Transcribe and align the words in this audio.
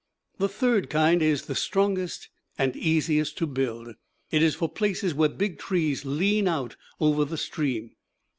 The 0.39 0.49
third 0.49 0.89
kind 0.89 1.21
is 1.21 1.45
the 1.45 1.53
strongest 1.53 2.29
and 2.57 2.75
easiest 2.75 3.37
to 3.37 3.45
build. 3.45 3.89
It 4.31 4.41
is 4.41 4.55
for 4.55 4.67
places 4.67 5.13
where 5.13 5.29
big 5.29 5.59
trees 5.59 6.05
lean 6.05 6.47
out 6.47 6.75
over 6.99 7.23
the 7.23 7.37
stream. 7.37 7.91